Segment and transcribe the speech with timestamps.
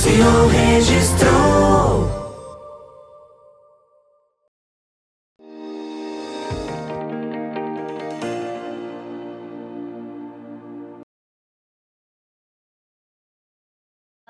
[0.00, 2.20] Negociou, registrou.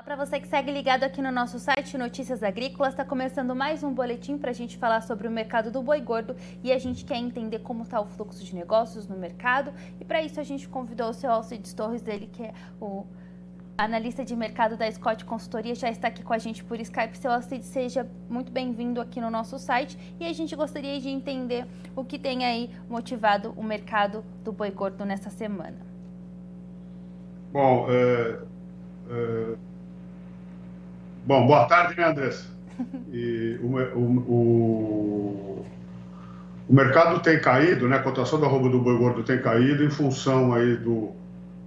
[0.04, 3.94] Para você que segue ligado aqui no nosso site Notícias Agrícolas, está começando mais um
[3.94, 6.34] boletim para a gente falar sobre o mercado do boi gordo
[6.64, 10.20] e a gente quer entender como está o fluxo de negócios no mercado e para
[10.20, 13.06] isso a gente convidou o seu Alcides Torres, dele que é o
[13.84, 17.16] analista de mercado da Scott Consultoria, já está aqui com a gente por Skype.
[17.16, 21.66] Seu Alcides, seja muito bem-vindo aqui no nosso site e a gente gostaria de entender
[21.96, 25.78] o que tem aí motivado o mercado do boi gordo nessa semana.
[27.52, 28.38] Bom, é,
[29.08, 29.54] é
[31.24, 32.48] Bom, boa tarde, né, Andressa?
[33.12, 35.66] E o, o,
[36.68, 37.96] o, mercado tem caído, né?
[37.96, 41.12] A cotação da roupa do boi gordo tem caído em função aí do,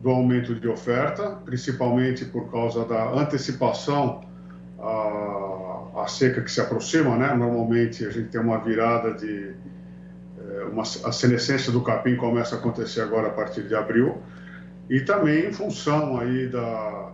[0.03, 4.21] do aumento de oferta, principalmente por causa da antecipação
[4.77, 7.33] à, à seca que se aproxima, né?
[7.33, 9.55] Normalmente a gente tem uma virada de
[10.37, 14.17] é, uma, a senescência do capim começa a acontecer agora a partir de abril
[14.89, 17.13] e também em função aí da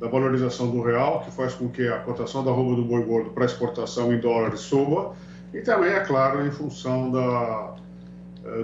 [0.00, 3.30] da valorização do real, que faz com que a cotação da roupa do boi gordo
[3.30, 5.12] para exportação em dólares suba,
[5.52, 7.80] e também, é claro, em função da, eh,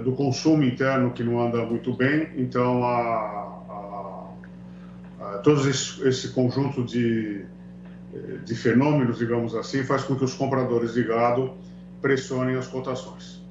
[0.03, 2.29] do consumo interno que não anda muito bem.
[2.35, 2.97] Então, a,
[3.69, 4.27] a,
[5.19, 7.45] a, todo esse, esse, conjunto de,
[8.43, 11.53] de fenômenos, digamos assim, faz com que os compradores de gado
[12.01, 13.43] pressionem as cotações.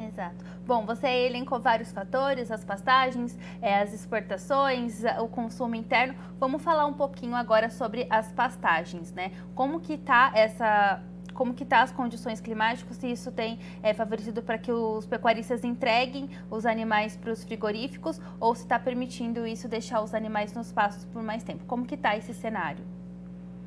[0.00, 0.44] Exato.
[0.66, 6.14] Bom, você elencou vários fatores, as pastagens, é, as exportações, o consumo interno.
[6.38, 9.32] Vamos falar um pouquinho agora sobre as pastagens, né?
[9.54, 11.02] Como que tá essa
[11.38, 15.62] como que tá as condições climáticas, se isso tem é, favorecido para que os pecuaristas
[15.62, 20.72] entreguem os animais para os frigoríficos ou se está permitindo isso deixar os animais nos
[20.72, 21.64] pastos por mais tempo.
[21.64, 22.84] Como que está esse cenário?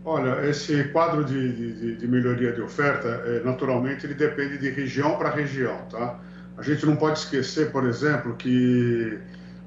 [0.04, 5.18] Olha, esse quadro de, de, de melhoria de oferta, é, naturalmente, ele depende de região
[5.18, 6.20] para região, tá?
[6.58, 9.18] A gente não pode esquecer, por exemplo, que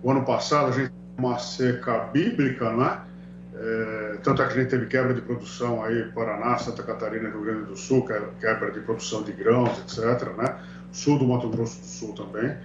[0.02, 3.00] o ano passado a gente uma seca bíblica, né?
[3.00, 3.13] É,
[4.22, 7.66] tanto é que a gente teve quebra de produção aí Paraná, Santa Catarina, Rio Grande
[7.66, 10.28] do Sul, quebra de produção de grãos, etc.
[10.36, 10.56] Né?
[10.92, 12.56] Sul do Mato Grosso do Sul também.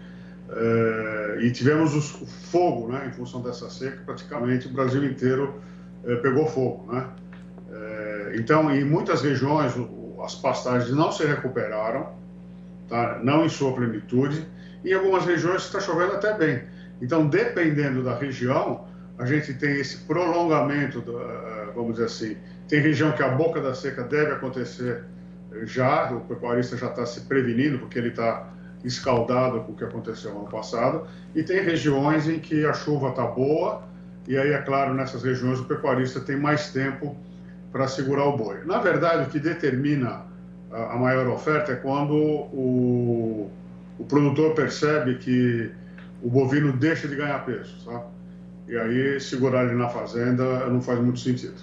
[0.51, 3.07] É, e tivemos o fogo, né?
[3.07, 5.61] Em função dessa seca, praticamente o Brasil inteiro
[6.03, 7.07] é, pegou fogo, né?
[7.71, 9.73] É, então, em muitas regiões,
[10.23, 12.17] as pastagens não se recuperaram
[12.89, 13.19] tá?
[13.23, 14.45] não em sua plenitude.
[14.83, 16.63] Em algumas regiões está chovendo até bem.
[17.01, 18.85] Então, dependendo da região,
[19.19, 22.37] a gente tem esse prolongamento, eh, vamos dizer assim.
[22.69, 25.03] Tem região que a boca da seca deve acontecer
[25.63, 28.47] já, o pecuarista já está se prevenindo, porque ele está
[28.81, 31.05] escaldado com o que aconteceu no ano passado.
[31.35, 33.83] E tem regiões em que a chuva está boa,
[34.25, 37.17] e aí, é claro, nessas regiões o pecuarista tem mais tempo
[37.73, 38.63] para segurar o boi.
[38.65, 40.23] Na verdade, o que determina
[40.71, 43.51] a maior oferta é quando o,
[43.97, 45.71] o produtor percebe que
[46.21, 48.05] o bovino deixa de ganhar peso, tá?
[48.69, 51.59] E aí segurar ele na fazenda não faz muito sentido.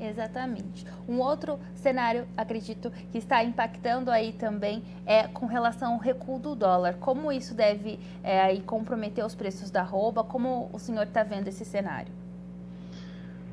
[0.00, 0.84] Exatamente.
[1.08, 6.56] Um outro cenário, acredito, que está impactando aí também é com relação ao recuo do
[6.56, 6.94] dólar.
[6.94, 10.24] Como isso deve é, aí comprometer os preços da roupa?
[10.24, 12.12] Como o senhor está vendo esse cenário?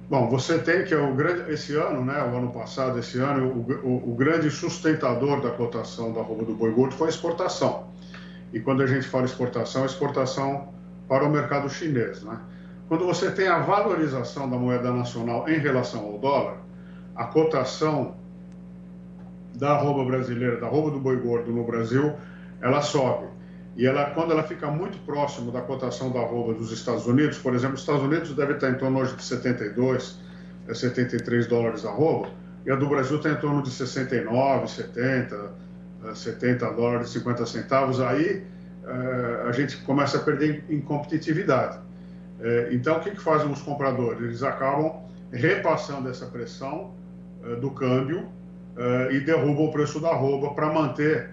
[0.10, 3.48] Bom, você tem que é o grande, esse ano, né, o ano passado, esse ano,
[3.48, 7.88] o, o, o grande sustentador da cotação da roupa do boi gordo foi a exportação.
[8.54, 10.75] E quando a gente fala exportação, exportação
[11.08, 12.40] para o mercado chinês, né?
[12.88, 16.58] Quando você tem a valorização da moeda nacional em relação ao dólar,
[17.16, 18.16] a cotação
[19.56, 22.14] da roupa brasileira, da roupa do boi gordo no Brasil,
[22.62, 23.28] ela sobe.
[23.76, 27.54] E ela, quando ela fica muito próximo da cotação da arroba dos Estados Unidos, por
[27.54, 30.20] exemplo, os Estados Unidos deve estar em torno hoje de 72,
[30.74, 32.30] 73 dólares a arroba,
[32.66, 35.52] e a do Brasil está em torno de 69, 70,
[36.14, 38.00] 70 dólares e 50 centavos.
[38.00, 38.46] Aí
[39.48, 41.80] a gente começa a perder em competitividade.
[42.40, 44.22] Eh, então, o que, fazem os compradores?
[44.22, 45.02] Eles acabam
[45.32, 46.94] repassando essa pressão
[47.44, 48.30] eh, do câmbio
[49.10, 51.30] e derrubam o preço da arroba para manter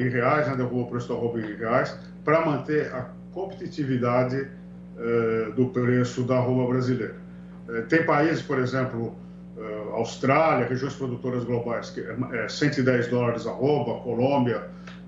[0.00, 4.48] em reais, né, derrubou o preço da roupa em reais, para manter a competitividade
[5.54, 7.14] do preço da roupa brasileira.
[7.90, 9.14] Tem países, por exemplo,
[9.92, 14.62] Austrália, regiões produtoras globais, que é 110 dólares a arroba, Colômbia,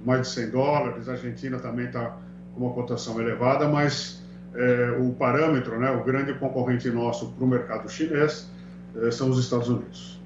[0.05, 2.17] mais de 100 dólares, a Argentina também está
[2.55, 4.23] com uma cotação elevada, mas
[4.55, 8.50] é, o parâmetro, né, o grande concorrente nosso para o mercado chinês
[8.97, 10.20] é, são os Estados Unidos.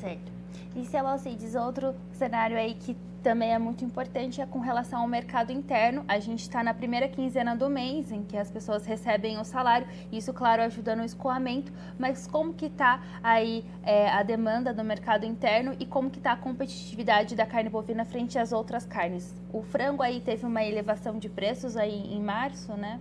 [0.00, 0.32] Certo.
[0.74, 5.08] E se Alcides, outro cenário aí que também é muito importante é com relação ao
[5.08, 6.04] mercado interno.
[6.08, 9.86] A gente está na primeira quinzena do mês, em que as pessoas recebem o salário,
[10.10, 15.24] isso, claro, ajuda no escoamento, mas como que está aí é, a demanda do mercado
[15.24, 19.34] interno e como que está a competitividade da carne bovina frente às outras carnes?
[19.52, 23.00] O frango aí teve uma elevação de preços aí em março, né?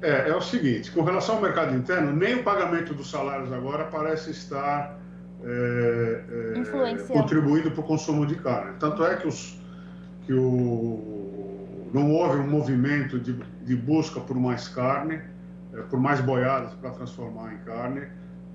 [0.00, 3.84] É, é o seguinte, com relação ao mercado interno, nem o pagamento dos salários agora
[3.84, 5.01] parece estar
[5.44, 6.24] é,
[6.56, 8.76] é, contribuindo para o consumo de carne.
[8.78, 9.58] Tanto é que, os,
[10.24, 15.20] que o, não houve um movimento de, de busca por mais carne,
[15.74, 18.06] é, por mais boiadas para transformar em carne,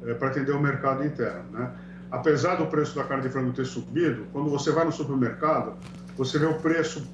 [0.05, 1.43] é, para atender o mercado interno.
[1.51, 1.71] Né?
[2.09, 5.77] Apesar do preço da carne de frango ter subido, quando você vai no supermercado,
[6.15, 7.05] você vê o preço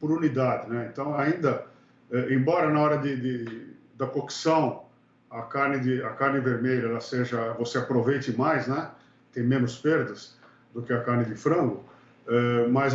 [0.00, 0.68] por unidade.
[0.68, 0.88] Né?
[0.92, 1.64] Então, ainda,
[2.10, 4.82] é, embora na hora de, de, da cocção
[5.30, 8.90] a carne, de, a carne vermelha ela seja, você aproveite mais, né?
[9.32, 10.36] Tem menos perdas
[10.74, 11.84] do que a carne de frango,
[12.26, 12.94] é, mas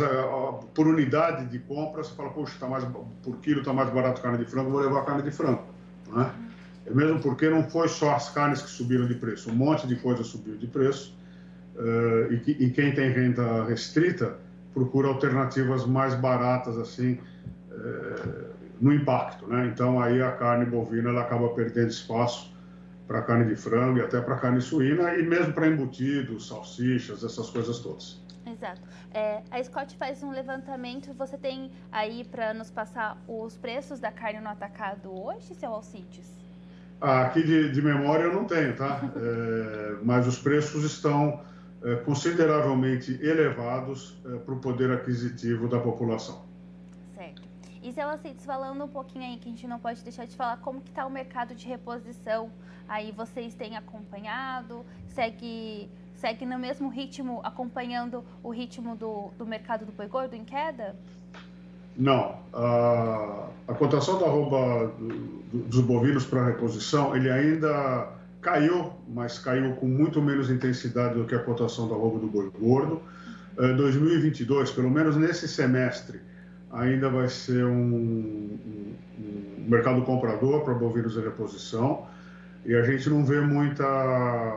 [0.74, 2.84] por unidade de compra, você fala, poxa, tá mais,
[3.22, 5.62] por quilo está mais barato carne de frango, vou levar a carne de frango.
[6.08, 6.32] Né?
[6.86, 9.96] É mesmo porque não foi só as carnes que subiram de preço, um monte de
[9.96, 11.14] coisa subiu de preço,
[11.76, 14.36] é, e, que, quem tem renda restrita
[14.72, 17.18] procura alternativas mais baratas, assim,
[17.70, 18.48] é,
[18.80, 19.46] no impacto.
[19.46, 19.70] Né?
[19.72, 22.52] Então, aí a carne bovina ela acaba perdendo espaço
[23.08, 27.48] para carne de frango e até para carne suína e mesmo para embutidos, salsichas, essas
[27.48, 28.22] coisas todas.
[28.46, 28.82] Exato.
[29.12, 31.12] É, a Scott faz um levantamento.
[31.14, 36.38] Você tem aí para nos passar os preços da carne no atacado hoje, seu Alcides?
[37.00, 39.00] Ah, aqui de, de, memória eu não tenho, tá?
[39.16, 41.40] É, mas os preços estão
[41.82, 46.47] é, consideravelmente elevados é, para o poder aquisitivo da população.
[47.88, 47.90] Certo.
[47.90, 50.58] E seu Alcides, falando um pouquinho aí, que a gente não pode deixar de falar,
[50.58, 52.50] como que está o mercado de reposição
[52.88, 59.84] Aí vocês têm acompanhado, segue, segue no mesmo ritmo, acompanhando o ritmo do, do mercado
[59.84, 60.96] do boi gordo em queda?
[61.94, 62.36] Não.
[62.52, 68.08] A, a cotação da arroba do, dos bovinos para reposição, ele ainda
[68.40, 72.50] caiu, mas caiu com muito menos intensidade do que a cotação da arroba do boi
[72.58, 73.02] gordo.
[73.54, 76.20] 2022, pelo menos nesse semestre,
[76.72, 82.06] ainda vai ser um, um, um mercado comprador para bovinos de reposição
[82.64, 83.86] e a gente não vê muita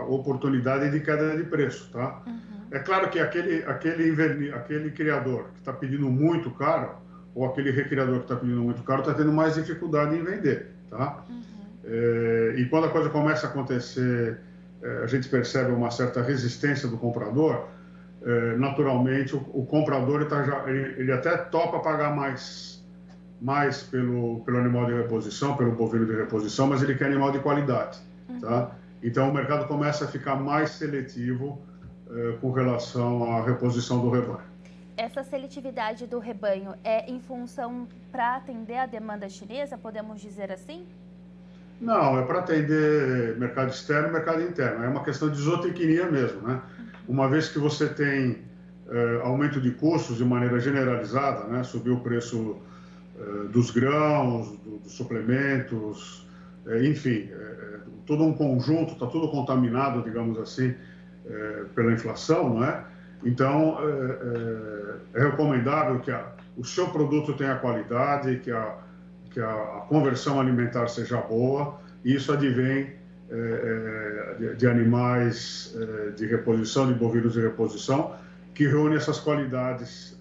[0.09, 2.21] oportunidade de queda de preço, tá?
[2.25, 2.41] Uhum.
[2.71, 6.95] É claro que aquele, aquele, aquele criador que está pedindo muito caro,
[7.33, 11.23] ou aquele recriador que está pedindo muito caro, está tendo mais dificuldade em vender, tá?
[11.29, 11.41] Uhum.
[11.85, 14.37] É, e quando a coisa começa a acontecer,
[14.81, 17.67] é, a gente percebe uma certa resistência do comprador,
[18.57, 22.71] naturalmente o, o comprador tá já, ele, ele até topa pagar mais
[23.41, 27.39] mais pelo, pelo animal de reposição, pelo bovino de reposição, mas ele quer animal de
[27.39, 27.97] qualidade,
[28.29, 28.39] uhum.
[28.39, 28.71] tá?
[29.01, 31.59] Então o mercado começa a ficar mais seletivo
[32.13, 34.51] eh, com relação à reposição do rebanho.
[34.95, 40.85] Essa seletividade do rebanho é em função para atender a demanda chinesa, podemos dizer assim?
[41.79, 44.83] Não, é para atender mercado externo e mercado interno.
[44.83, 46.61] É uma questão de zootecnia mesmo, né?
[47.11, 48.37] Uma vez que você tem
[48.89, 51.61] eh, aumento de custos de maneira generalizada, né?
[51.61, 52.55] Subiu o preço
[53.19, 56.25] eh, dos grãos, do, dos suplementos,
[56.65, 57.29] eh, enfim,
[58.05, 60.73] todo um conjunto, está tudo contaminado, digamos assim,
[61.75, 62.85] pela inflação, não é?
[63.25, 63.77] Então,
[65.13, 68.77] é recomendável que a, o seu produto tenha qualidade, que a,
[69.31, 73.00] que a, a conversão alimentar seja boa, e isso advém
[74.37, 75.75] de, de, animais
[76.17, 78.15] de reposição, de bovinos de reposição,
[78.53, 80.17] que reúne essas qualidades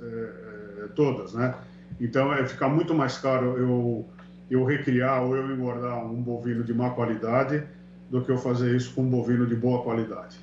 [0.94, 1.54] todas, né?
[2.00, 4.08] Então, é ficar muito mais caro eu,
[4.50, 7.62] eu recriar ou eu engordar um bovino de má qualidade
[8.08, 10.36] do que eu fazer isso com um bovino de boa qualidade.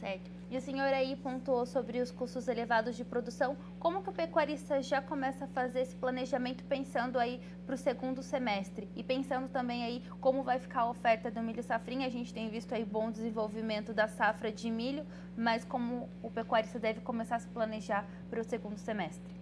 [0.00, 0.31] Certo.
[0.52, 3.56] E o senhor aí pontuou sobre os custos elevados de produção.
[3.80, 8.22] Como que o pecuarista já começa a fazer esse planejamento pensando aí para o segundo
[8.22, 8.86] semestre?
[8.94, 12.06] E pensando também aí como vai ficar a oferta do milho safrinha?
[12.06, 15.06] A gente tem visto aí bom desenvolvimento da safra de milho,
[15.38, 19.32] mas como o pecuarista deve começar a se planejar para o segundo semestre?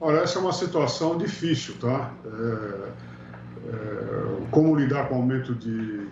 [0.00, 2.14] Olha, essa é uma situação difícil, tá?
[2.24, 2.92] É,
[3.68, 6.08] é, como lidar com aumento de,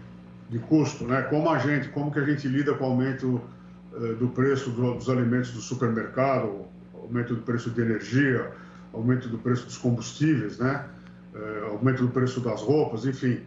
[0.50, 1.22] de custo, né?
[1.22, 3.40] Como a gente, como que a gente lida com aumento
[4.18, 8.50] do preço do, dos alimentos do supermercado, aumento do preço de energia,
[8.92, 10.86] aumento do preço dos combustíveis, né?
[11.34, 13.40] É, aumento do preço das roupas, enfim.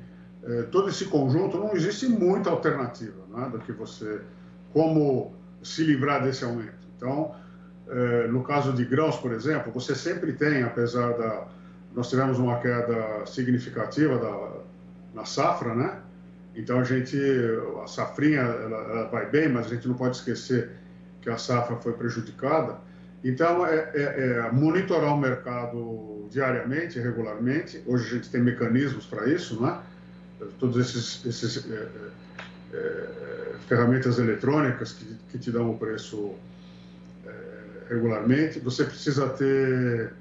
[0.44, 4.22] é, todo esse conjunto, não existe muita alternativa né, do que você,
[4.74, 6.88] como se livrar desse aumento.
[6.96, 7.34] Então,
[8.30, 11.48] no caso de grãos, por exemplo, você sempre tem, apesar da.
[11.96, 14.62] Nós tivemos uma queda significativa da,
[15.14, 16.02] na safra, né?
[16.58, 17.16] Então a gente,
[17.84, 20.72] a safrinha, ela, ela vai bem, mas a gente não pode esquecer
[21.22, 22.80] que a safra foi prejudicada.
[23.24, 27.84] Então, é, é, é, monitorar o mercado diariamente, regularmente.
[27.86, 29.80] Hoje a gente tem mecanismos para isso, né?
[30.60, 31.90] Todas esses, esses é,
[32.74, 36.36] é, é, ferramentas eletrônicas que, que, te dão o preço
[37.90, 38.60] regularmente.
[38.60, 40.12] Você precisa ter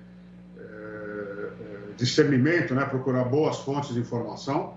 [1.97, 2.85] discernimento, né?
[2.85, 4.77] Procurar boas fontes de informação.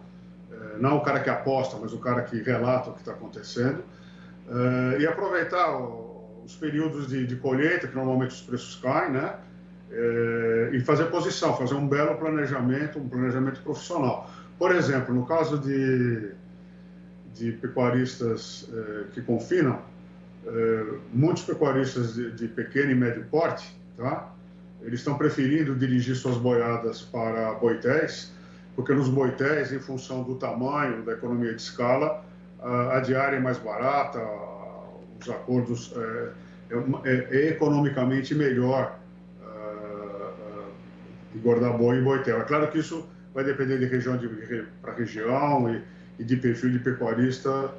[0.79, 3.83] Não o cara que aposta, mas o cara que relata o que está acontecendo.
[4.99, 5.77] e aproveitar
[6.43, 9.35] os períodos de, de, colheita, que normalmente os preços caem, né?
[9.91, 14.29] É, e fazer posição, fazer um belo planejamento, um planejamento profissional.
[14.57, 16.31] Por exemplo, no caso de,
[17.33, 19.79] de pecuaristas é, que confinam,
[21.13, 24.33] muitos pecuaristas de, de, pequeno e médio porte, tá?
[24.81, 28.31] eles estão preferindo dirigir suas boiadas para boitéis,
[28.79, 32.23] porque nos boitéis, em função do tamanho, da economia de escala,
[32.61, 34.25] a, diária é mais barata,
[35.19, 36.29] os acordos é,
[37.03, 38.97] é, é economicamente melhor
[39.41, 40.71] uh,
[41.35, 42.39] engordar boi e boitel.
[42.39, 44.17] É claro que isso vai depender de região
[44.81, 45.83] para região e,
[46.17, 47.69] e, de perfil de pecuarista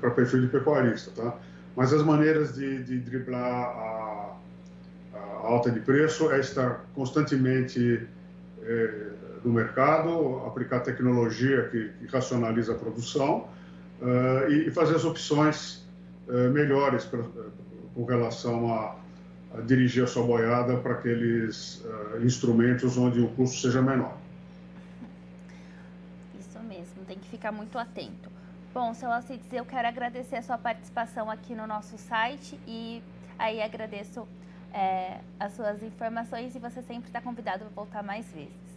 [0.00, 1.36] para perfil de pecuarista, tá?
[1.76, 4.36] Mas as maneiras de, de driblar a,
[5.12, 8.08] a, alta de preço é estar constantemente
[8.62, 9.13] é,
[9.44, 13.48] no mercado, aplicar tecnologia que, que racionaliza a produção
[14.00, 15.84] uh, e, e fazer as opções
[16.26, 17.22] eh, melhores pra,
[17.94, 18.96] com relação a,
[19.54, 24.16] a, dirigir a sua boiada para aqueles uh, instrumentos onde o custo seja menor.
[26.40, 28.30] Isso mesmo, tem que ficar muito atento.
[28.72, 33.02] Bom, seu Alcides, eu quero agradecer a sua participação aqui no nosso site e
[33.38, 34.26] aí agradeço
[34.72, 38.73] é, as suas informações e você sempre está convidado a voltar mais vezes.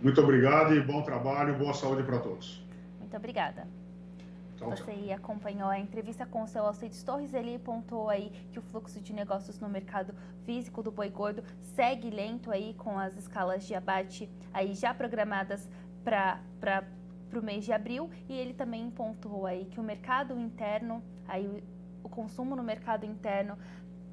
[0.00, 2.62] Muito obrigado e bom trabalho, boa saúde para todos.
[3.00, 3.66] Muito obrigada.
[4.58, 9.00] Você acompanhou a entrevista com o seu Alcides Torres, ele pontuou aí que o fluxo
[9.00, 13.74] de negócios no mercado físico do boi gordo segue lento aí com as escalas de
[13.74, 15.68] abate aí já programadas
[16.02, 16.84] para para
[17.38, 22.06] o mês de abril e ele também pontuou aí que o mercado interno, aí o,
[22.06, 23.58] o consumo no mercado interno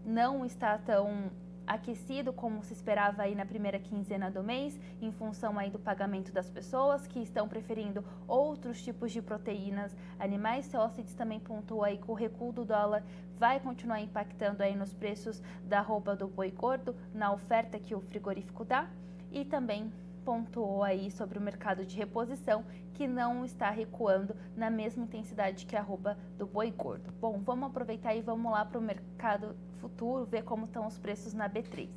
[0.06, 1.32] não está tão
[1.66, 6.32] aquecido como se esperava aí na primeira quinzena do mês, em função aí do pagamento
[6.32, 10.66] das pessoas que estão preferindo outros tipos de proteínas animais.
[10.66, 13.04] Celcides também pontuou aí que o recuo do dólar
[13.38, 18.02] vai continuar impactando aí nos preços da roupa do boi gordo, na oferta que o
[18.02, 18.90] frigorífico dá,
[19.32, 19.92] e também
[20.24, 25.76] pontuou aí sobre o mercado de reposição que não está recuando na mesma intensidade que
[25.76, 27.12] a arroba do boi gordo.
[27.20, 31.34] Bom, vamos aproveitar e vamos lá para o mercado futuro, ver como estão os preços
[31.34, 31.90] na B3.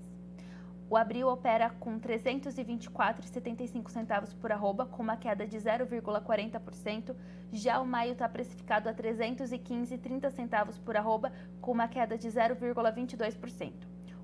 [0.89, 7.13] O abril opera com 324,75 centavos por arroba, com uma queda de 0,40%.
[7.53, 13.73] Já o maio está precificado a 315,30 centavos por arroba, com uma queda de 0,22%.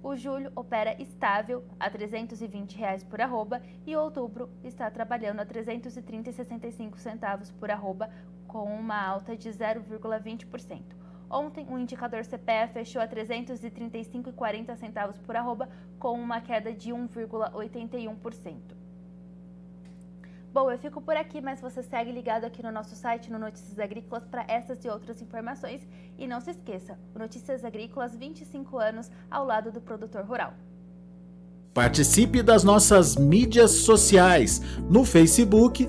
[0.03, 5.49] O julho opera estável a 320 reais por arroba e outubro está trabalhando a R$
[5.49, 8.11] 330,65 centavos por arroba,
[8.49, 10.83] com uma alta de 0,20%.
[11.31, 15.69] Ontem, o indicador CPEA fechou a 335,40 centavos por arroba,
[16.01, 18.82] com uma queda de 1,81%.
[20.53, 23.79] Bom, eu fico por aqui, mas você segue ligado aqui no nosso site, no Notícias
[23.79, 25.81] Agrícolas, para essas e outras informações.
[26.19, 30.53] E não se esqueça, Notícias Agrícolas 25 anos ao lado do produtor rural.
[31.73, 35.89] Participe das nossas mídias sociais no Facebook